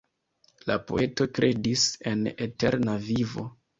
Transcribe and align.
La 0.69 0.77
poeto 0.91 1.27
kredis 1.39 1.85
en 2.13 2.25
eterna 2.49 2.97
vivo. 3.11 3.47